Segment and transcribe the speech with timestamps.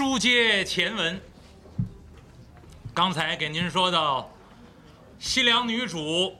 [0.00, 1.20] 书接前文，
[2.94, 4.32] 刚才给您说到，
[5.18, 6.34] 西凉女主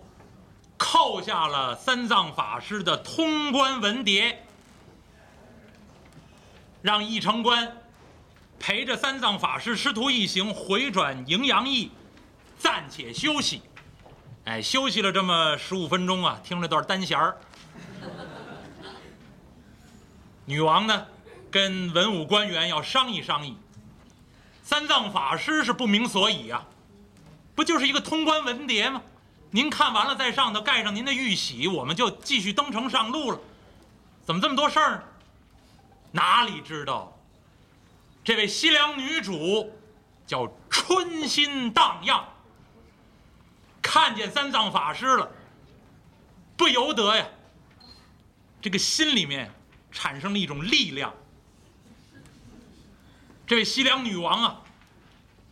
[0.78, 4.34] 扣下了三藏法师的通关文牒，
[6.80, 7.70] 让义城关
[8.58, 11.90] 陪着三藏法师师徒一行回转荥阳驿，
[12.58, 13.60] 暂且休息。
[14.46, 17.36] 哎，休息了这么十五分钟啊，听了段单弦儿。
[20.46, 21.06] 女王呢，
[21.50, 23.56] 跟文武官员要商议商议。
[24.62, 26.64] 三藏法师是不明所以啊，
[27.54, 29.02] 不就是一个通关文牒吗？
[29.50, 33.40] 您看完了在上头盖上您的玉玺，我们就继续登城上路了。
[34.24, 35.02] 怎么这么多事儿呢？
[36.12, 37.12] 哪里知道，
[38.22, 39.72] 这位西凉女主
[40.26, 42.24] 叫春心荡漾。
[43.82, 45.28] 看见三藏法师了，
[46.56, 47.26] 不由得呀，
[48.62, 49.52] 这个心里面
[49.90, 51.12] 产生了一种力量。
[53.50, 54.62] 这位西凉女王啊，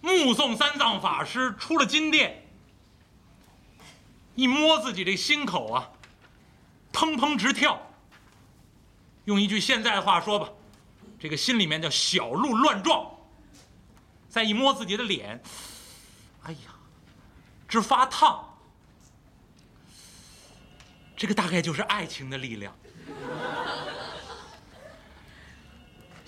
[0.01, 2.49] 目送三藏法师出了金殿，
[4.37, 5.91] 一摸自己这心口啊，
[6.93, 7.91] 砰砰直跳。
[9.25, 10.49] 用一句现在的话说吧，
[11.19, 13.05] 这个心里面叫小鹿乱撞。
[14.29, 15.43] 再一摸自己的脸，
[16.45, 16.77] 哎呀！
[17.67, 18.57] 直发烫，
[21.17, 22.73] 这个大概就是爱情的力量。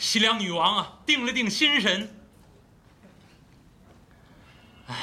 [0.01, 2.11] 西凉女王啊，定了定心神，
[4.87, 4.97] 哎，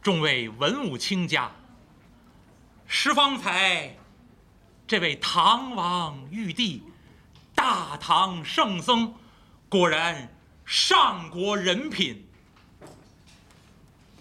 [0.00, 1.50] 众位文武卿家，
[2.86, 3.96] 十方才
[4.86, 6.84] 这位唐王玉帝，
[7.56, 9.12] 大唐圣僧，
[9.68, 10.32] 果然
[10.64, 12.24] 上国人品。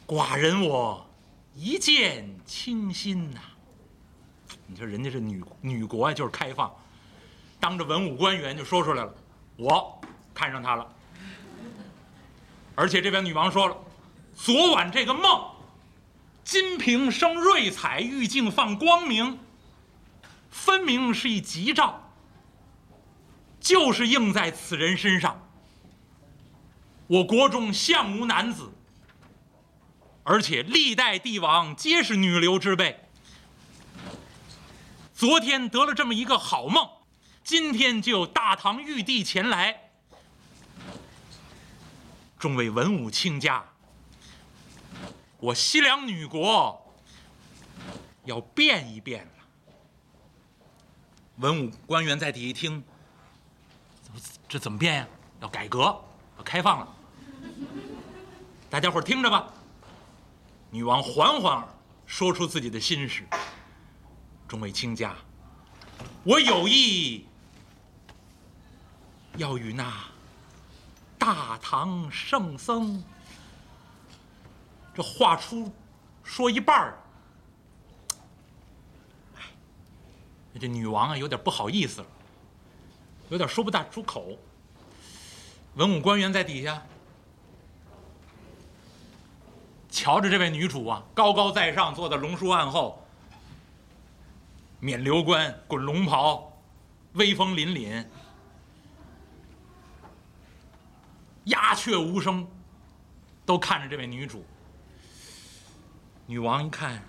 [0.07, 1.07] 寡人我
[1.53, 3.41] 一见倾心呐！
[4.65, 6.75] 你说人家这女女国啊，就是开放，
[7.59, 9.13] 当着文武官员就说出来了，
[9.57, 10.01] 我
[10.33, 10.87] 看上他了。
[12.75, 13.77] 而且这边女王说了，
[14.35, 15.49] 昨晚这个梦，
[16.43, 19.39] 金瓶生瑞彩，玉镜放光明，
[20.49, 22.11] 分明是一吉兆，
[23.59, 25.41] 就是应在此人身上。
[27.07, 28.71] 我国中相无男子。
[30.23, 33.07] 而且历代帝王皆是女流之辈。
[35.13, 36.85] 昨天得了这么一个好梦，
[37.47, 39.89] 今天就有大唐玉帝前来。
[42.37, 43.63] 众位文武卿家，
[45.37, 46.93] 我西凉女国
[48.25, 49.31] 要变一变了。
[51.37, 52.83] 文武官员在底下一听，
[54.49, 55.07] 这怎么变呀？
[55.39, 55.83] 要改革，
[56.37, 56.95] 要开放了。
[58.69, 59.47] 大家伙听着吧。
[60.69, 61.65] 女王缓缓
[62.05, 63.25] 说出自己的心事
[64.49, 65.15] ：“众位卿家，
[66.25, 67.25] 我有意
[69.37, 69.93] 要与那
[71.17, 73.03] 大唐圣僧……
[74.93, 75.71] 这话出
[76.23, 76.97] 说一半儿，
[80.59, 82.07] 这女王啊有点不好意思了，
[83.29, 84.37] 有点说不大出口。
[85.75, 86.81] 文武官员在底下。”
[89.89, 93.03] 瞧着这位女主啊，高高在上坐在龙书案后，
[94.79, 96.53] 冕旒冠，滚龙袍，
[97.13, 98.05] 威风凛凛，
[101.47, 102.47] 鸦雀无声，
[103.45, 104.45] 都看着这位女主。
[106.25, 107.01] 女王一看，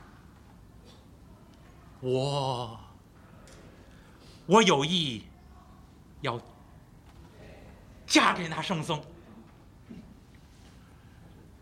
[2.00, 2.78] 我，
[4.46, 5.24] 我有意
[6.20, 6.40] 要
[8.06, 9.00] 嫁给那圣僧。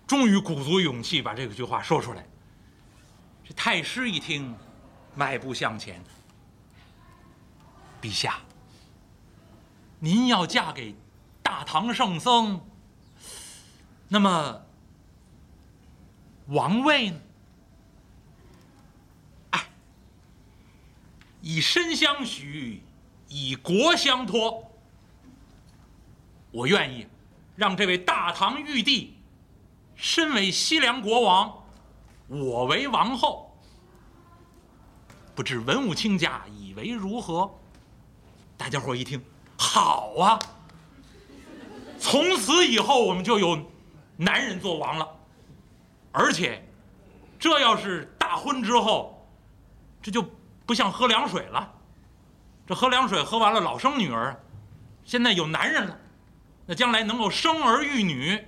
[0.07, 2.27] 终于鼓足勇气把这个句话说出来。
[3.43, 4.55] 这太师一听，
[5.15, 6.03] 迈步向前
[8.03, 8.39] ：“陛下，
[9.99, 10.95] 您要嫁给
[11.47, 12.61] 大唐圣僧，
[14.09, 14.67] 那么
[16.49, 17.21] 王位呢？
[19.51, 19.65] 哎，
[21.41, 22.83] 以身相许，
[23.29, 24.73] 以国相托，
[26.51, 27.07] 我愿意
[27.55, 29.15] 让这位大唐玉帝。”
[29.95, 31.65] 身为西凉国王，
[32.27, 33.57] 我为王后，
[35.37, 37.49] 不知文武卿家以为如何？
[38.57, 39.25] 大家伙一听，
[39.57, 40.39] 好啊！
[42.07, 43.61] 从此以后，我们就有
[44.17, 45.09] 男人做王了。
[46.13, 46.65] 而且，
[47.37, 49.29] 这要是大婚之后，
[50.01, 50.25] 这就
[50.65, 51.75] 不像喝凉水了。
[52.65, 54.41] 这喝凉水喝完了老生女儿，
[55.05, 55.99] 现在有男人了，
[56.65, 58.41] 那将来能够生儿育女。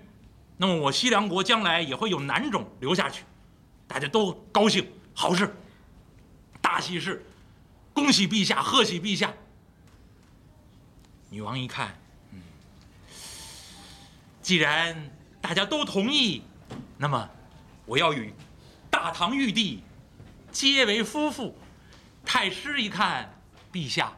[0.56, 3.24] 那么我西凉国将来也会有男种留下去，
[3.88, 5.52] 大家都高兴，好事，
[6.60, 7.26] 大喜事，
[7.92, 9.32] 恭喜陛下，贺喜陛下。
[11.28, 12.00] 女王一看，
[14.48, 14.96] 既然
[15.42, 16.42] 大家都同意，
[16.96, 17.28] 那么
[17.84, 18.32] 我要与
[18.88, 19.82] 大唐玉帝
[20.50, 21.54] 结为夫妇。
[22.24, 23.30] 太师一看，
[23.70, 24.10] 陛下，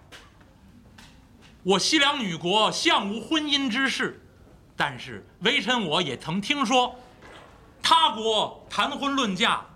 [1.65, 4.25] 我西凉女国向无婚姻之事，
[4.77, 6.95] 但是微臣我也曾听说，
[7.83, 9.67] 他国谈婚论嫁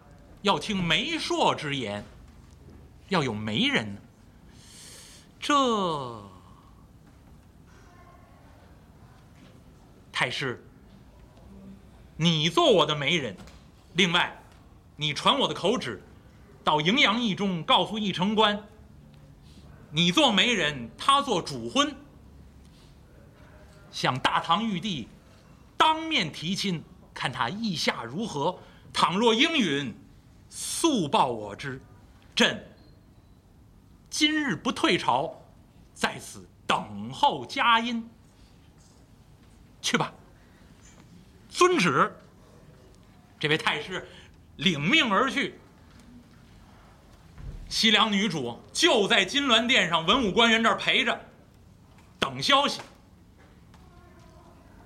[0.43, 2.05] 要听媒妁之言，
[3.09, 4.00] 要有媒人。
[5.41, 6.24] 这
[10.14, 10.64] 太师，
[12.16, 13.37] 你做我的媒人，
[13.94, 14.40] 另外，
[14.94, 16.00] 你传我的口旨，
[16.62, 18.62] 到荥阳驿中告诉驿丞官，
[19.90, 21.93] 你做媒人，他做主婚，
[23.90, 25.08] 向大唐玉帝
[25.76, 28.56] 当面提亲，看他意下如何。
[28.93, 29.93] 倘若应允，
[30.49, 31.82] 速报我知，
[32.37, 32.64] 朕。
[34.08, 35.43] 今日不退朝，
[35.93, 38.08] 在此等候佳音。
[39.85, 40.11] 去吧，
[41.51, 42.11] 遵旨。
[43.39, 44.09] 这位太师
[44.57, 45.61] 领命而去。
[47.69, 51.21] 西凉女主就在金銮殿上文武官员这儿陪着，
[52.19, 52.81] 等消息。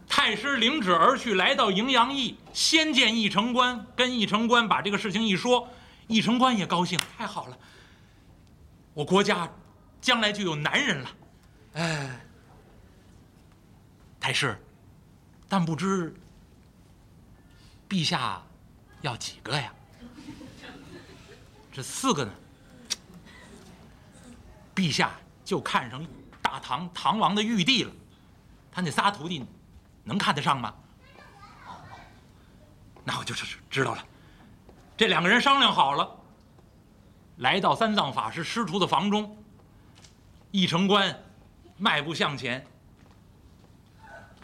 [0.09, 5.69] 太师领旨而去，来到荥阳驿，先见驿丞官，跟驿丞官把这个事情一说，
[6.09, 7.57] 驿丞官也高兴，太好了。
[8.95, 9.49] 我国家
[10.01, 11.11] 将来就有男人了，
[11.75, 12.27] 哎，
[14.19, 14.59] 太师，
[15.49, 16.15] 但不知
[17.89, 18.43] 陛下
[19.01, 19.73] 要几个呀？
[21.73, 22.33] 这四个呢？
[24.75, 25.13] 陛下
[25.45, 26.07] 就看上
[26.43, 27.93] 大唐唐王的玉帝了，
[28.71, 29.45] 他那仨徒弟
[30.05, 30.75] 能看得上吗？
[33.05, 34.05] 那我就是知道了，
[34.97, 36.15] 这两个人商量好了。
[37.39, 39.37] 来到三藏法师师徒的房中，
[40.51, 41.19] 一城关
[41.79, 42.67] 迈步向前。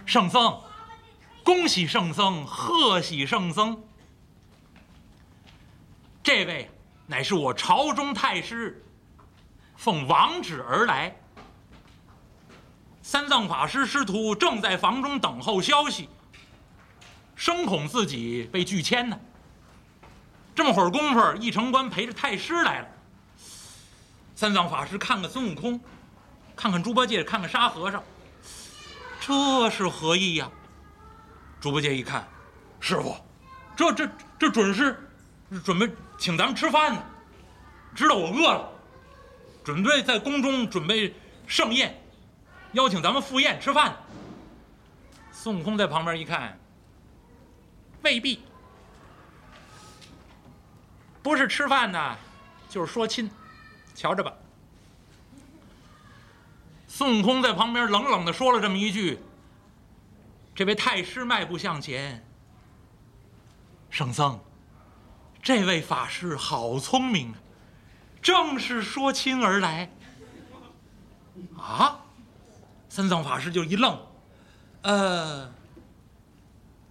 [0.07, 0.63] 圣僧，
[1.45, 3.79] 恭喜圣僧，贺喜圣僧。
[6.23, 6.71] 这位
[7.07, 8.83] 乃是我朝中太师，
[9.77, 11.15] 奉王旨而来。
[13.03, 16.09] 三藏法师师徒正在房中等候消息，
[17.37, 19.21] 生恐自己被拒签呢。
[20.55, 22.89] 这么会儿功夫，一城官陪着太师来了。
[24.35, 25.79] 三藏法师看看孙悟空，
[26.57, 28.03] 看看猪八戒，看看沙和尚，
[29.21, 30.51] 这是何意呀？
[31.65, 32.29] 猪八戒一看，
[32.79, 33.17] 师傅，
[33.75, 34.07] 这这
[34.39, 34.95] 这准是
[35.65, 37.03] 准备请咱们吃饭呢，
[37.95, 38.71] 知道我饿了，
[39.65, 41.15] 准备在宫中准备
[41.47, 41.99] 盛宴，
[42.73, 43.97] 邀请咱们赴宴吃饭。
[45.33, 46.61] 孙悟空在旁边一看，
[48.03, 48.43] 未必。
[51.23, 52.19] 不是吃饭呢，
[52.69, 53.31] 就是说亲，
[53.95, 54.31] 瞧着吧。
[56.89, 59.19] 孙悟空在旁边冷冷的说了这么一句。
[60.55, 62.25] 这位太师迈步向前，
[63.91, 64.39] 圣僧，
[65.43, 67.39] 这位法师好聪明啊，
[68.23, 69.91] 正是说亲而来。
[71.59, 72.01] 啊，
[72.89, 74.01] 三藏法师就一愣，
[74.83, 75.53] 呃，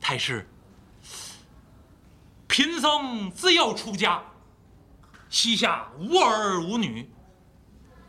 [0.02, 0.46] 太师。
[2.48, 4.22] 贫僧自幼出家，
[5.30, 7.10] 膝下无儿无女。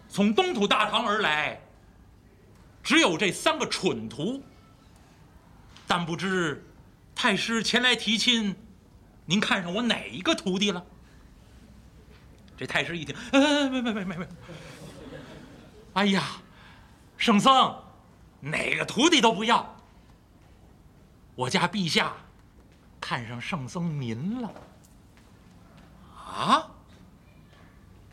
[0.09, 1.61] 从东土大唐而来，
[2.83, 4.43] 只有这三个蠢徒。
[5.97, 6.67] 但不知
[7.15, 8.57] 太师前来提亲，
[9.27, 10.85] 您看上我哪一个徒弟了？
[12.57, 14.29] 这太师一听，没没没没没，
[15.93, 16.25] 哎呀，
[17.17, 17.81] 圣僧，
[18.41, 19.77] 哪个徒弟都不要。
[21.37, 22.13] 我家陛下。
[23.01, 24.53] 看上圣僧您了，
[26.17, 26.71] 啊！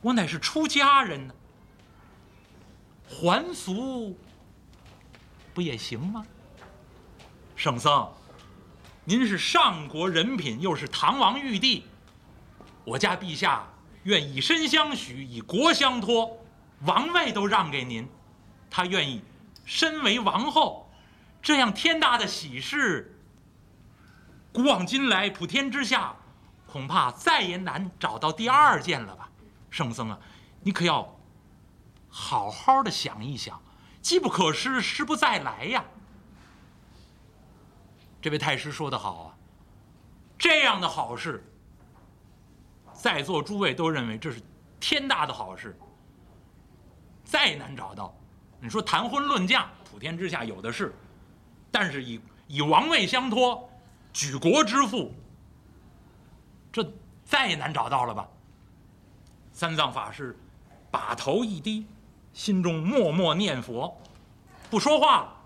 [0.01, 1.33] 我乃是出家人呢，
[3.09, 4.15] 还俗
[5.51, 6.23] 不也行吗？
[7.61, 8.11] 圣僧，
[9.03, 11.85] 您是上国人品，又是唐王玉帝，
[12.83, 13.67] 我家陛下
[14.01, 16.39] 愿以身相许，以国相托，
[16.87, 18.09] 王位都让给您，
[18.67, 19.21] 他愿意
[19.63, 20.91] 身为王后，
[21.39, 23.15] 这样天大的喜事。
[24.51, 26.15] 古往今来，普天之下，
[26.65, 29.29] 恐怕再也难找到第二件了吧？
[29.69, 30.19] 圣僧啊，
[30.63, 31.15] 你可要
[32.09, 33.61] 好好的想一想，
[34.01, 35.85] 机不可失，失不再来呀。
[38.21, 39.37] 这位太师说的好啊，
[40.37, 41.43] 这样的好事，
[42.93, 44.39] 在座诸位都认为这是
[44.79, 45.75] 天大的好事，
[47.23, 48.15] 再难找到。
[48.59, 50.93] 你说谈婚论嫁，普天之下有的是，
[51.71, 53.67] 但是以以王位相托。
[54.13, 55.13] 举国之父，
[56.71, 56.85] 这
[57.23, 58.27] 再难找到了吧？
[59.53, 60.37] 三藏法师
[60.91, 61.87] 把头一低，
[62.33, 63.97] 心中默默念佛，
[64.69, 65.40] 不说话了。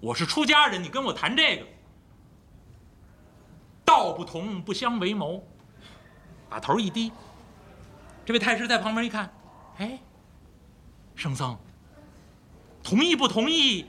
[0.00, 1.66] 我是出家人，你跟我谈这个，
[3.84, 5.46] 道不同不相为谋。
[6.48, 7.12] 把头一低，
[8.24, 9.32] 这位太师在旁边一看，
[9.76, 10.00] 哎，
[11.14, 11.56] 圣僧，
[12.82, 13.86] 同意不同意？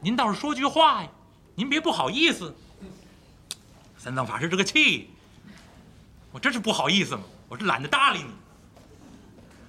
[0.00, 1.08] 您倒是说句话呀，
[1.54, 2.54] 您别不好意思。
[3.96, 5.08] 三藏法师这个气，
[6.32, 7.22] 我这是不好意思吗？
[7.48, 8.30] 我是懒得搭理你。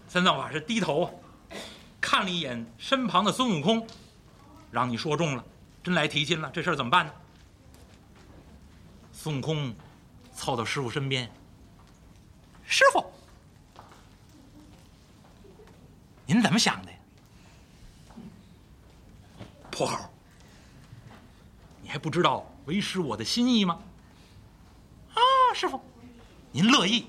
[0.07, 1.21] 三藏法师低头
[2.01, 3.88] 看了一眼身旁的孙悟空，
[4.71, 5.45] 让你说中了，
[5.83, 7.13] 真来提亲了，这事儿怎么办呢？
[9.13, 9.75] 孙悟空
[10.33, 11.29] 凑到师傅身边。
[12.65, 13.03] 师傅，
[16.25, 16.98] 您怎么想的呀？
[19.71, 19.98] 破猴，
[21.81, 23.79] 你还不知道为师我的心意吗？
[25.13, 25.19] 啊，
[25.53, 25.81] 师傅，
[26.51, 27.07] 您乐意？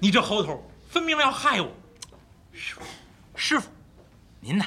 [0.00, 1.70] 你这猴头，分明要害我！
[2.52, 2.82] 师傅，
[3.34, 3.68] 师傅，
[4.40, 4.64] 您呐，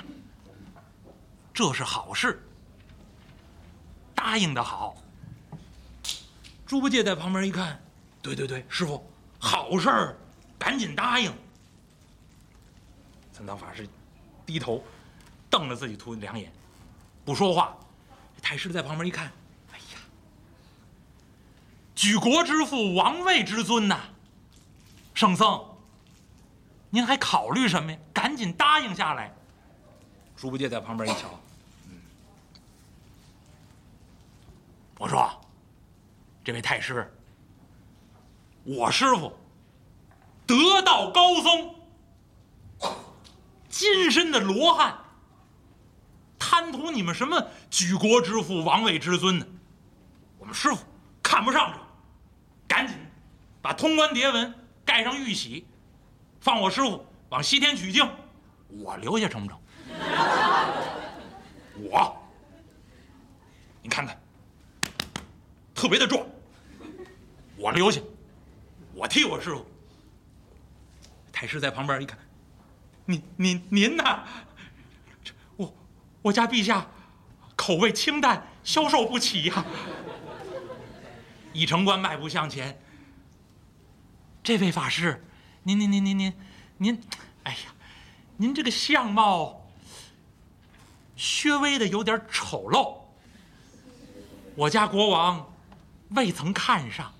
[1.53, 2.41] 这是好事，
[4.15, 4.95] 答应的好。
[6.65, 7.81] 猪八戒在旁边一看，
[8.21, 9.05] 对对对，师傅，
[9.37, 10.17] 好事儿，
[10.57, 11.33] 赶紧答应。
[13.33, 13.87] 三藏法师
[14.45, 14.83] 低头
[15.49, 16.51] 瞪了自己徒弟两眼，
[17.25, 17.75] 不说话。
[18.41, 19.31] 太师在旁边一看，
[19.71, 19.99] 哎呀，
[21.93, 23.99] 举国之父，王位之尊呐！
[25.13, 25.63] 圣僧，
[26.89, 27.99] 您还考虑什么呀？
[28.13, 29.35] 赶紧答应下来。
[30.41, 31.39] 猪八戒在旁边一瞧，
[31.87, 32.01] 嗯，
[34.97, 35.29] 我说。
[36.43, 37.07] 这位太师，
[38.63, 39.31] 我师傅
[40.47, 41.75] 得道高僧，
[43.69, 44.97] 金身的罗汉，
[46.39, 49.45] 贪图你们什么举国之父、王位之尊呢？
[50.39, 50.83] 我们师傅
[51.21, 51.79] 看不上这，
[52.67, 52.97] 赶紧
[53.61, 54.51] 把通关牒文
[54.83, 55.67] 盖上玉玺，
[56.39, 58.09] 放我师傅往西天取经，
[58.69, 59.60] 我留下成不成？
[61.89, 62.17] 我，
[63.81, 64.17] 你看看。
[65.73, 66.23] 特别的壮，
[67.57, 67.99] 我留下，
[68.93, 69.65] 我替我师傅。
[71.31, 72.19] 太师在旁边一看，
[73.05, 74.23] 您您您呐，
[75.57, 75.73] 我
[76.21, 76.85] 我家陛下
[77.55, 79.65] 口味清淡，消受不起呀。
[81.51, 82.79] 一城关迈步向前，
[84.43, 85.25] 这位法师，
[85.63, 86.33] 您您您您您
[86.77, 87.01] 您，
[87.41, 87.73] 哎呀，
[88.37, 89.60] 您这个相貌
[91.43, 92.97] 略微的有点丑陋，
[94.55, 95.47] 我家国王。
[96.13, 97.13] 未曾看上，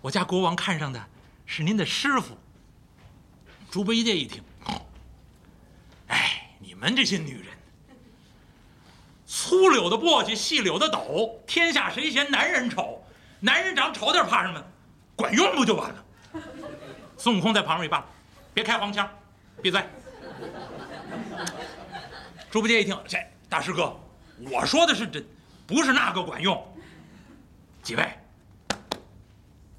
[0.00, 1.04] 我家国王看上的
[1.44, 2.38] 是您的师傅。
[3.68, 4.40] 猪八戒一听，
[6.06, 7.46] 哎，你们这些女人，
[9.26, 13.04] 粗柳的簸箕，细柳的斗，天下谁嫌男人丑？
[13.40, 14.64] 男人长丑点怕什么？
[15.16, 16.04] 管用不就完了？
[17.16, 18.06] 孙悟空在旁边一罢，
[18.54, 19.10] 别开黄腔，
[19.60, 19.84] 闭嘴。
[22.50, 23.94] 猪八戒一听，这大师哥，
[24.50, 25.22] 我说的是真，
[25.66, 26.66] 不是那个管用。
[27.82, 28.08] 几位，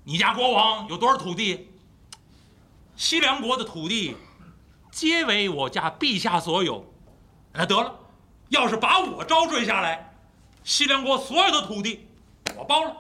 [0.04, 1.68] 你家国王有多少土地？
[2.96, 4.16] 西凉国的土地，
[4.92, 6.86] 皆为我家陛下所有。
[7.54, 7.98] 那得了，
[8.50, 10.14] 要是把我招赘下来，
[10.64, 12.08] 西凉国所有的土地，
[12.56, 12.96] 我包了。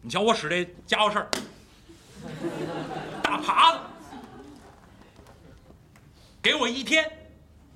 [0.00, 1.30] 你瞧我使这家伙事儿，
[3.22, 3.78] 大耙子，
[6.40, 7.21] 给我一天，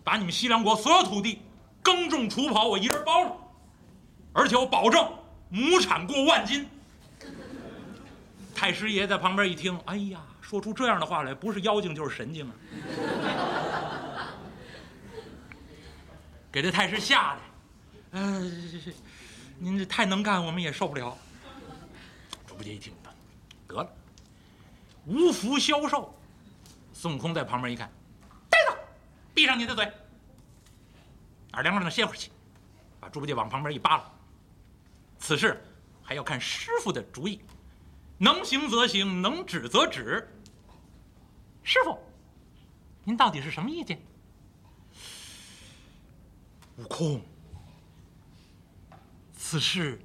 [0.06, 1.42] 把你们西凉国所有土地
[1.82, 3.36] 耕种除跑，我一人包了。
[4.32, 5.04] 而且我保证。
[5.48, 6.68] 亩产过万斤。
[8.54, 12.54] 太师爷在旁边一听，哎呀，说出这样的话来，不是妖精就是神经啊！
[16.52, 17.40] 给这太师吓的，
[18.12, 18.40] 呃，
[19.58, 21.18] 您这太能干，我们也受不了。
[22.46, 22.92] 猪八戒一听，
[23.66, 23.88] 得了，
[25.04, 26.14] 无福消受。
[26.92, 27.90] 孙悟空在旁边一看，
[29.36, 29.84] 闭上你的嘴，
[31.52, 32.30] 耳凉快的歇会儿去，
[32.98, 34.10] 把猪八戒往旁边一扒拉。
[35.18, 35.62] 此事
[36.02, 37.42] 还要看师傅的主意，
[38.16, 40.26] 能行则行，能止则止。
[41.62, 41.98] 师傅，
[43.04, 44.00] 您到底是什么意见？
[46.78, 47.20] 悟空，
[49.36, 50.00] 此事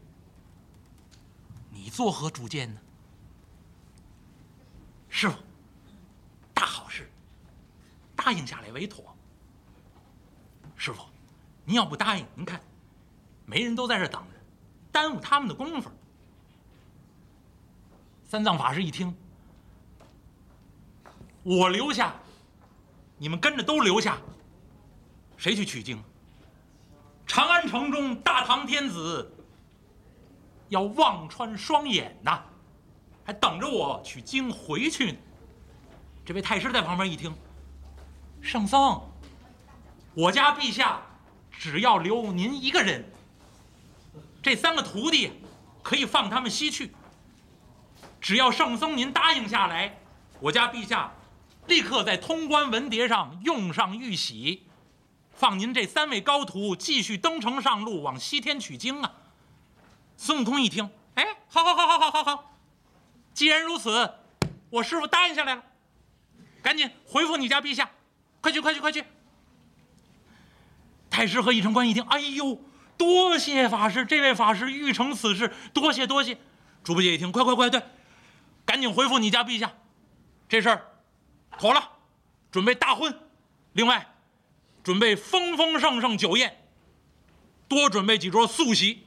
[1.69, 2.81] 你作何主见呢？
[5.07, 5.37] 师傅，
[6.53, 7.09] 大好事，
[8.13, 9.10] 答应下来为妥。
[10.83, 11.03] 师傅，
[11.63, 12.59] 您要不答应，您看，
[13.45, 14.29] 没人都在这等着。
[14.91, 15.91] 耽误他们的功夫。
[18.27, 19.15] 三藏法师一听，
[21.43, 22.15] 我留下，
[23.19, 24.17] 你们跟着都留下，
[25.37, 26.03] 谁去取经？
[27.27, 29.31] 长安城中大唐天子
[30.69, 32.43] 要望穿双眼呐，
[33.23, 35.17] 还等着我取经回去呢。
[36.25, 37.31] 这位太师在旁边一听，
[38.41, 38.99] 圣僧，
[40.13, 41.01] 我家陛下
[41.51, 43.09] 只要留您一个人，
[44.43, 45.31] 这三个徒弟
[45.81, 46.91] 可以放他们西去。
[48.19, 49.97] 只要圣僧您答应下来，
[50.41, 51.13] 我家陛下
[51.67, 54.63] 立刻在通关文牒上用上玉玺，
[55.31, 59.13] 放您这三位高徒继续登城上路，往西天取经啊！
[60.17, 62.53] 孙悟空一听，哎，好好好好好好好，
[63.33, 64.13] 既然如此，
[64.69, 65.63] 我师傅答应下来了，
[66.61, 67.89] 赶紧回复你家陛下，
[68.41, 69.03] 快去快去快去！
[71.11, 72.59] 太师和一城官一听，哎呦，
[72.97, 76.37] 多谢法师，这位法师欲成此事，多谢多谢。
[76.83, 77.83] 猪八戒一听，快快快，对，
[78.65, 79.71] 赶紧回复你家陛下，
[80.49, 80.87] 这事儿
[81.59, 81.89] 妥了，
[82.49, 83.13] 准备大婚，
[83.73, 84.07] 另外
[84.83, 86.65] 准备丰丰盛盛酒宴，
[87.67, 89.05] 多准备几桌素席。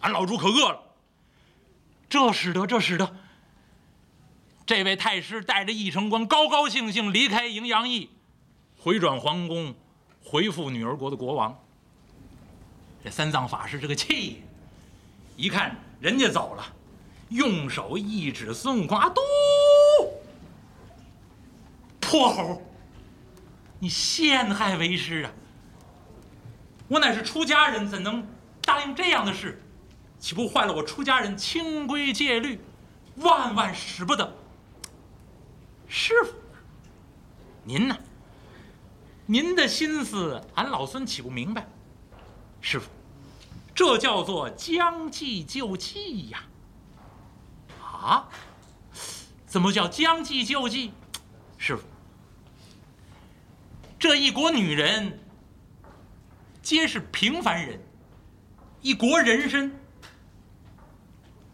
[0.00, 0.82] 俺老猪可饿了，
[2.10, 3.16] 这使得这使得，
[4.66, 8.10] 这位太师带着一城官高高兴兴离开荥阳驿，
[8.78, 9.74] 回转皇宫，
[10.24, 11.56] 回复女儿国的国王。
[13.04, 14.42] 这三藏法师这个气，
[15.36, 16.64] 一看人家走了，
[17.28, 19.20] 用手一指孙悟空：“啊，嘟，
[22.00, 22.62] 泼猴，
[23.78, 25.30] 你陷害为师啊！
[26.88, 28.26] 我乃是出家人，怎能
[28.62, 29.60] 答应这样的事？”
[30.18, 32.58] 岂不坏了我出家人清规戒律，
[33.16, 34.34] 万万使不得。
[35.86, 36.32] 师傅，
[37.62, 37.98] 您呢？
[39.26, 41.66] 您的心思，俺老孙岂不明白？
[42.60, 42.90] 师傅，
[43.74, 46.44] 这叫做将计就计呀！
[47.82, 48.28] 啊？
[49.46, 50.92] 怎么叫将计就计？
[51.56, 51.84] 师傅，
[53.98, 55.18] 这一国女人
[56.60, 57.80] 皆是平凡人，
[58.82, 59.72] 一国人参。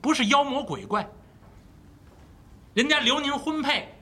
[0.00, 1.06] 不是妖魔鬼怪，
[2.72, 3.94] 人家留您婚配，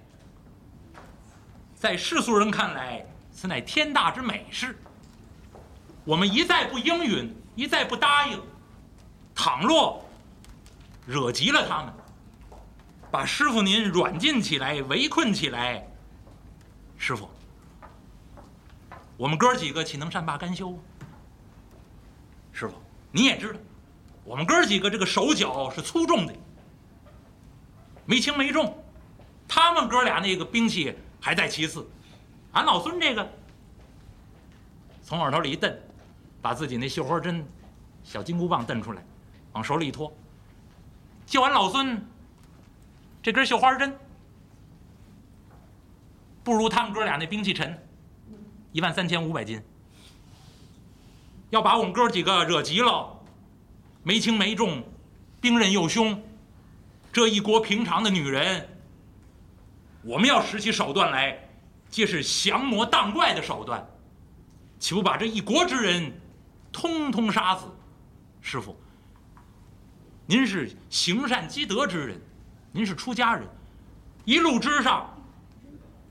[1.75, 3.05] 在世俗人看来，
[3.41, 4.77] 此乃天大之美事。
[6.05, 8.43] 我们一再不应允，一再不答应，
[9.33, 10.05] 倘若
[11.07, 11.95] 惹急了他们，
[13.13, 15.87] 把师傅您软禁起来、围困起来，
[16.97, 17.31] 师傅，
[19.17, 20.77] 我们哥几个岂能善罢甘休？
[22.51, 22.75] 师傅，
[23.13, 23.61] 你也知道。
[24.25, 26.35] 我们哥几个这个手脚是粗重的，
[28.05, 28.85] 没轻没重，
[29.47, 31.89] 他们哥俩那个兵器还在其次，
[32.53, 33.29] 俺老孙这个
[35.03, 35.75] 从耳朵里一蹬，
[36.43, 37.47] 把自己那绣花针、
[38.03, 39.05] 小金箍棒蹬出来，
[39.53, 40.13] 往手里一托，
[41.27, 42.05] 就俺老孙
[43.23, 43.97] 这根绣花针
[46.43, 47.77] 不如他们哥俩那兵器沉，
[48.73, 49.63] 一万三千五百斤，
[51.51, 53.15] 要把我们哥几个惹急了。
[54.03, 54.83] 没轻没重，
[55.41, 56.23] 兵刃又凶，
[57.13, 58.67] 这一国平常的女人，
[60.03, 61.48] 我们要使起手段来，
[61.91, 63.87] 皆是降魔荡怪的手段，
[64.79, 66.13] 岂不把这一国之人，
[66.71, 67.67] 通通杀死？
[68.41, 68.77] 师傅，
[70.27, 72.21] 您是行善积德之人，
[72.73, 73.49] 您是出家人，
[74.25, 75.11] 一路之上，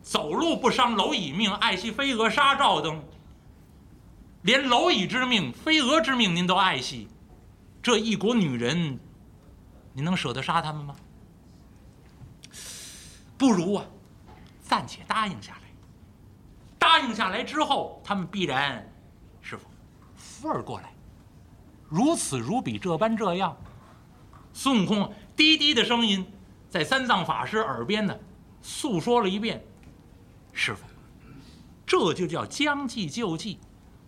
[0.02, 3.02] 走路不伤蝼蚁命，爱惜飞蛾杀照灯，
[4.42, 7.08] 连蝼蚁之命、飞蛾之命您都爱惜。
[7.82, 9.00] 这一国女人，
[9.94, 10.96] 您能舍得杀他们吗？
[13.38, 13.86] 不如啊，
[14.62, 15.67] 暂且答应下来。
[16.88, 18.90] 答应下来之后，他们必然，
[19.42, 19.68] 师傅，
[20.16, 20.94] 富儿过来，
[21.90, 23.58] 如此如彼，这般这样。
[24.54, 26.26] 孙悟空低低的声音
[26.70, 28.18] 在三藏法师耳边呢，
[28.62, 29.62] 诉说了一遍。
[30.54, 30.86] 师傅，
[31.86, 33.60] 这就叫将计就计，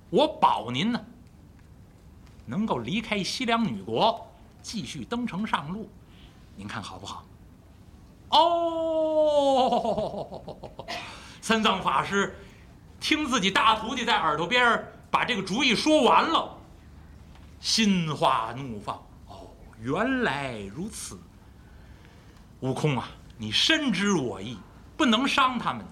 [0.09, 1.05] 我保您呢。
[2.45, 4.25] 能够离开西凉女国，
[4.61, 5.89] 继续登城上路，
[6.55, 7.25] 您看好不好？
[8.29, 9.45] 哦，
[11.41, 12.33] 三藏法师
[12.99, 16.57] 听自己大徒弟在耳朵边把这个主意说完了，
[17.59, 18.95] 心花怒放。
[19.27, 19.47] 哦，
[19.81, 21.19] 原来如此。
[22.59, 24.57] 悟空啊，你深知我意，
[24.97, 25.85] 不能伤他们。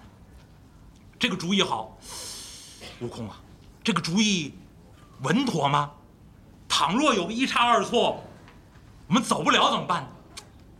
[1.18, 1.98] 这个主意好。
[3.00, 3.36] 悟空啊，
[3.82, 4.54] 这个主意
[5.22, 5.90] 稳妥吗？
[6.68, 8.22] 倘若有个一差二错，
[9.08, 10.06] 我们走不了怎么办？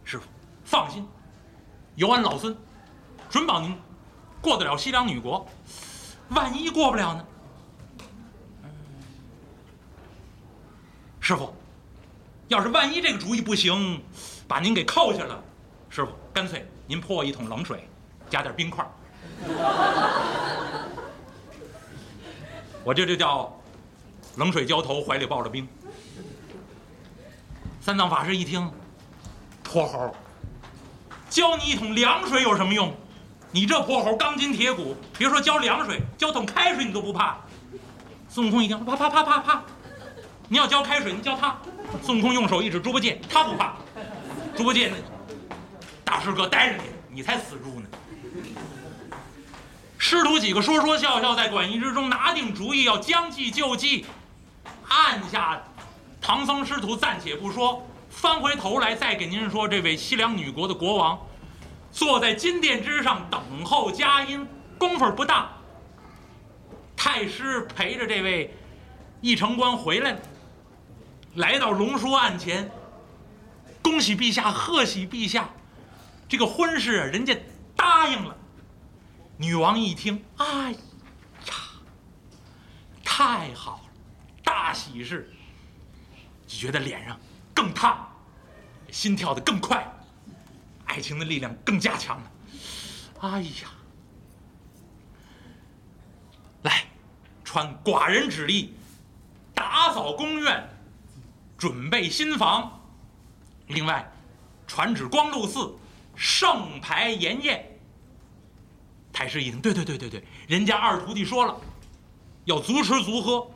[0.04, 0.26] 师傅，
[0.64, 1.08] 放心，
[1.96, 2.54] 有俺老孙，
[3.30, 3.76] 准保您
[4.42, 5.48] 过得了西凉女国。
[6.30, 7.24] 万一过不了呢？
[11.20, 11.54] 师傅，
[12.48, 14.02] 要是万一这个主意不行，
[14.46, 15.42] 把您给扣下了，
[15.90, 17.86] 师傅，干脆您泼我一桶冷水，
[18.30, 18.86] 加点冰块
[22.82, 23.54] 我这就叫
[24.36, 25.68] 冷水浇头，怀里抱着冰。
[27.80, 28.70] 三藏法师一听，
[29.62, 30.14] 泼猴，
[31.28, 32.94] 浇你一桶凉水有什么用？
[33.50, 37.38] 你这泼猴，钢筋铁骨，别说浇凉水，浇桶开水你都不怕。
[38.28, 39.62] 孙悟空一听，啪啪啪啪啪，
[40.48, 41.56] 你要浇开水，你浇他。
[42.02, 43.74] 孙悟空用手一指猪八戒，他不怕。
[44.54, 44.96] 猪八戒呢，
[46.04, 47.86] 大师哥待着你，你才死猪呢。
[49.96, 54.04] 师徒几个说说笑笑，在馆驿之中拿定主意，要将计就计。
[54.88, 55.62] 按下，
[56.20, 61.18] 唐僧师徒暂且不说，翻回头来再给您说，这位西凉女国的国王，
[61.90, 64.46] 坐在金殿之上等候佳音，
[64.78, 65.50] 功夫不大。
[66.96, 68.54] 太师陪着这位
[69.20, 70.20] 义城官回来了，
[71.34, 72.70] 来到龙书案前，
[73.82, 75.48] 恭喜陛下，贺喜陛下，
[76.28, 77.36] 这个婚事人家
[77.76, 78.36] 答应了。
[79.36, 81.54] 女王一听，哎呀，
[83.04, 83.90] 太好了，
[84.42, 85.30] 大喜事，
[86.46, 87.18] 就觉得脸上
[87.54, 88.08] 更烫，
[88.90, 89.88] 心跳得更快，
[90.88, 92.30] 爱情的力量更加强了。
[93.20, 93.68] 哎呀，
[96.62, 96.84] 来，
[97.44, 98.74] 传寡人旨意，
[99.54, 100.68] 打扫宫院，
[101.56, 102.80] 准备新房。
[103.68, 104.10] 另外，
[104.66, 105.74] 传旨光禄寺，
[106.16, 107.64] 盛排筵宴。
[109.12, 111.56] 太师一听，对对对对对，人家二徒弟说了，
[112.44, 113.50] 要足吃足喝，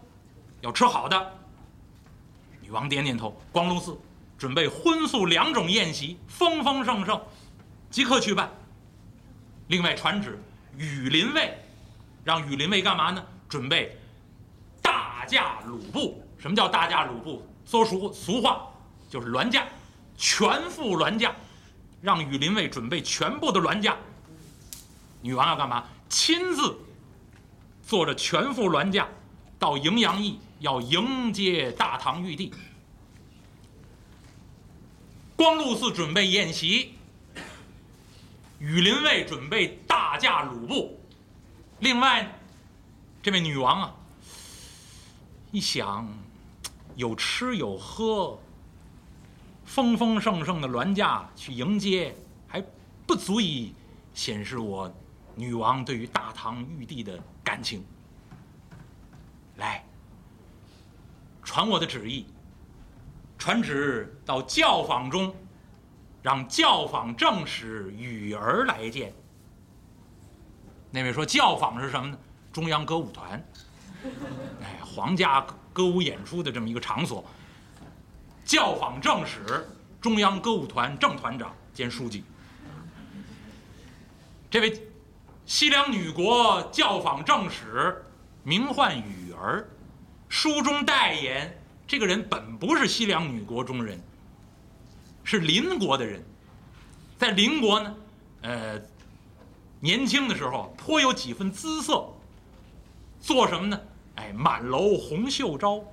[0.61, 1.39] 要吃好的。
[2.61, 3.99] 女王点点头，光禄寺
[4.43, 7.23] 准备荤素两种宴席，丰丰盛盛，
[7.91, 8.51] 即刻去办。
[9.69, 10.37] 另外传旨，
[10.77, 11.57] 羽林卫，
[12.25, 13.25] 让羽林卫干嘛呢？
[13.49, 13.97] 准备
[14.83, 16.21] 大驾鲁布。
[16.39, 17.47] 什么叫大驾鲁布？
[17.65, 18.67] 说俗俗话，
[19.09, 19.65] 就是銮驾，
[20.17, 21.33] 全副銮驾，
[22.01, 23.97] 让羽林卫准备全部的銮驾。
[25.21, 25.85] 女王要干嘛？
[26.09, 26.77] 亲自
[27.81, 29.07] 坐着全副銮驾
[29.57, 32.53] 到荥阳驿，要迎接大唐玉帝。
[35.43, 36.95] 光禄寺准备宴席，
[38.61, 41.01] 羽林卫准备大驾鲁布。
[41.81, 42.39] 另外，
[43.21, 43.93] 这位女王啊，
[45.51, 46.09] 一想，
[46.95, 48.39] 有吃有喝，
[49.65, 52.15] 丰丰盛盛的銮驾去迎接，
[52.47, 52.65] 还
[53.05, 53.75] 不足以
[54.15, 54.95] 显示我。
[55.35, 57.85] 女王对于大唐玉帝的感情，
[59.57, 59.85] 来，
[61.43, 62.27] 传我的旨意，
[63.43, 65.35] 传旨到教坊中，
[66.23, 69.13] 让教坊正使羽儿来见。
[70.93, 72.17] 那位说教坊是什么呢？
[72.53, 73.45] 中央歌舞团，
[74.63, 77.25] 哎，皇家歌舞演出的这么一个场所。
[78.45, 79.67] 教坊正使，
[80.01, 82.23] 中央歌舞团正团长兼书记，
[84.49, 84.87] 这位。
[85.45, 88.05] 西凉女国教坊正使，
[88.45, 89.69] 名唤羽儿，
[90.29, 91.59] 书中代言。
[91.93, 94.01] 这个人本不是西凉女国中人，
[95.25, 96.25] 是邻国的人，
[97.19, 97.95] 在邻国呢，
[98.41, 98.81] 呃，
[99.79, 102.09] 年轻的时候颇有几分姿色。
[103.21, 103.79] 做什么呢？
[104.15, 105.85] 哎，满楼红袖招，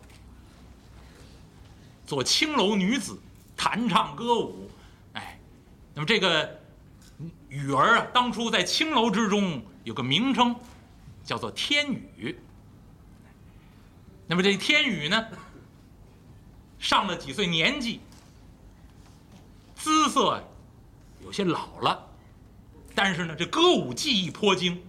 [2.06, 3.20] 做青楼女子，
[3.58, 4.72] 弹唱歌舞。
[5.12, 5.38] 哎，
[5.94, 6.58] 那么这个。
[7.50, 10.56] 雨儿啊，当初在青楼之中有个名称，
[11.26, 12.40] 叫做天雨。
[14.28, 15.28] 那么这天宇呢，
[16.80, 18.00] 上了几岁年纪，
[19.76, 20.42] 姿色
[21.24, 22.08] 有些老了，
[22.96, 24.82] 但是呢，这歌舞技艺颇精，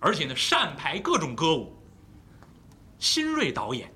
[0.00, 1.76] 而且呢，善排各种歌舞。
[2.98, 3.92] 新锐导演，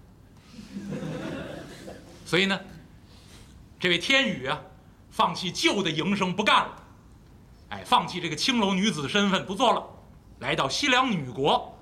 [2.26, 2.60] 所以呢，
[3.78, 4.60] 这位天宇啊，
[5.10, 6.82] 放弃旧的营生不干了。
[7.68, 9.86] 哎，放弃这个青楼女子的身份不做了，
[10.40, 11.72] 来到西凉女国。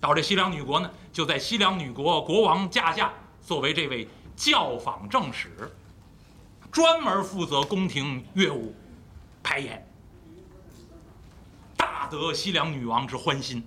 [0.00, 3.12] 到这西凉女国呢，就在西凉女国国王驾下，
[3.44, 5.70] 作为这位教坊正使，
[6.72, 8.74] 专门负责宫廷乐舞
[9.42, 9.86] 排演，
[11.76, 13.62] 大得西凉女王之欢心。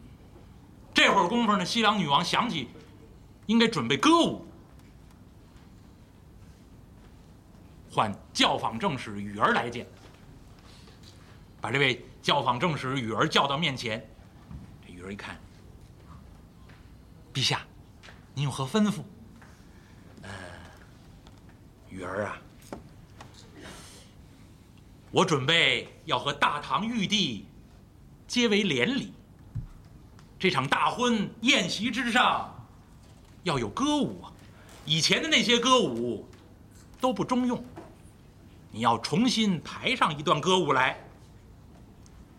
[0.94, 2.70] 这会儿功夫呢，西凉女王想起
[3.46, 4.48] 应该准备歌舞，
[7.92, 9.86] 唤教坊正使羽儿来见。
[11.62, 14.04] 把这位教坊正使雨儿叫到面前，
[14.86, 15.40] 这雨儿一看，
[17.32, 17.62] 陛下，
[18.34, 19.04] 您有何吩咐？
[21.89, 22.38] 雨儿啊，
[25.10, 27.45] 我准备要和大唐玉帝
[28.28, 29.13] 结为连理。
[30.39, 32.54] 这场大婚宴席之上
[33.43, 34.32] 要有歌舞啊，
[34.86, 36.28] 以前的那些歌舞
[37.00, 37.63] 都不中用，
[38.71, 41.00] 你要重新排上一段歌舞来。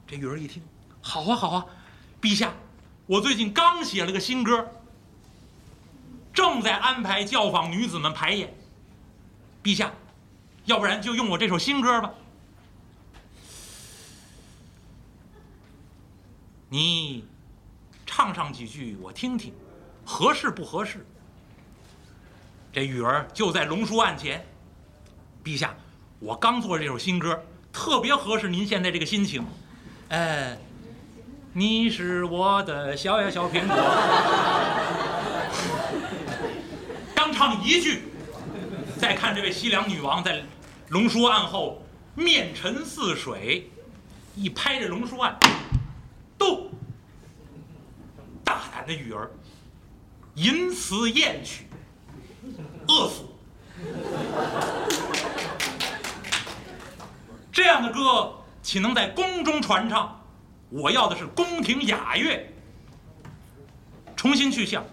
[0.06, 0.62] 这玉儿一听，
[1.00, 1.66] 好啊好啊，
[2.20, 2.52] 陛下，
[3.06, 4.70] 我最近刚写了个新歌，
[6.32, 8.54] 正在安排教坊女子们排演。
[9.68, 9.92] 陛下，
[10.64, 12.10] 要不然就用我这首新歌吧。
[16.70, 17.26] 你
[18.06, 19.52] 唱上几句我听听，
[20.06, 21.04] 合适不合适？”
[22.72, 24.42] 这玉儿就在龙书案前，
[25.44, 25.74] 陛下，
[26.18, 29.44] 我刚做这首新歌，特别合适您现在这个心情。
[30.08, 30.56] 哎，
[31.52, 33.76] 你是我的小呀小苹果。
[37.14, 38.04] 刚唱一句，
[38.98, 40.42] 再看这位西凉女王在
[40.88, 41.80] 龙书案后
[42.14, 43.70] 面沉似水，
[44.34, 45.38] 一拍这龙书案，
[46.36, 46.68] 动，
[48.42, 49.30] 大胆的雨儿，
[50.34, 51.66] 淫词艳曲。
[52.88, 53.22] 饿死！
[57.52, 60.20] 这样的歌岂能在宫中传唱？
[60.70, 62.52] 我要的是宫廷雅乐。
[64.16, 64.84] 重新去向。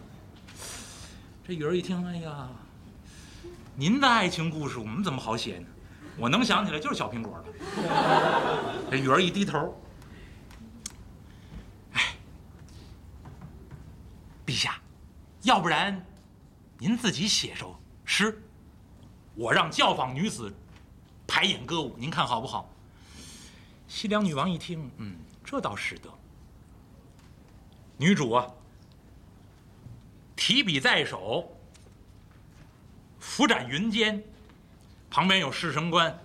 [1.48, 2.50] 这雨儿一听，哎呀，
[3.78, 5.68] 您的爱情故事我们怎么好写呢？
[6.18, 7.46] 我能想起来就是小苹果了。
[8.90, 9.78] 这雨儿一低头，
[11.92, 12.16] 哎，
[14.46, 14.80] 陛下，
[15.42, 16.06] 要不然
[16.78, 17.78] 您自己写首。
[18.06, 18.42] 诗，
[19.34, 20.54] 我让教坊女子
[21.28, 22.70] 排演歌舞，您看好不好？
[23.90, 26.10] 西凉女王一听，嗯，这倒使得。
[27.98, 28.48] 女主啊，
[30.36, 31.55] 提笔在手，
[33.36, 34.24] 拂展云间，
[35.12, 36.18] 旁边有侍神官，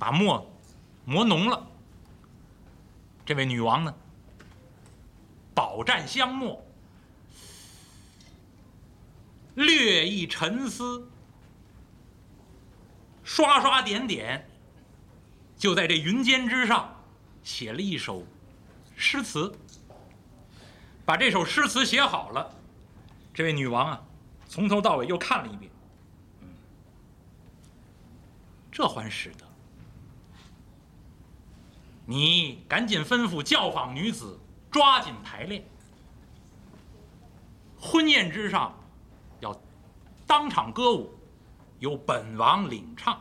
[0.00, 0.50] 把墨
[1.04, 1.64] 磨浓了。
[3.24, 3.94] 这位女王呢，
[5.54, 6.60] 饱蘸香墨。
[9.54, 11.08] 略一沉思，
[13.22, 14.44] 刷刷点点，
[15.56, 17.00] 就在这云间之上
[17.44, 18.26] 写了一首
[18.96, 19.56] 诗词。
[21.06, 22.52] 把这首诗词写好了，
[23.32, 24.02] 这位女王啊，
[24.48, 25.70] 从头到尾又看了一遍。
[28.78, 29.44] 这还使得，
[32.06, 34.38] 你赶紧吩咐教坊女子
[34.70, 35.64] 抓紧排练，
[37.76, 38.72] 婚宴之上。
[39.40, 39.60] 要
[40.28, 41.12] 当场歌舞，
[41.80, 43.20] 由本王领唱。